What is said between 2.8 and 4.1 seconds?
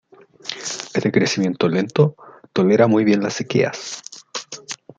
muy bien las sequías.